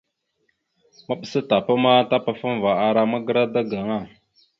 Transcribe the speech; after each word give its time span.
Maɓəsa 1.07 1.39
tapa 1.49 1.73
ma 1.83 1.91
tapafaŋava 2.09 2.71
ara 2.87 3.01
magəra 3.11 3.43
daga 3.53 3.77
aŋa. 3.83 3.99